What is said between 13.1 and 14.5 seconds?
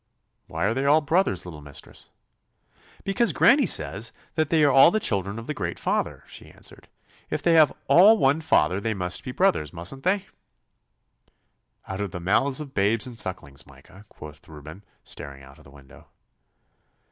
sucklings, Micah,' quoth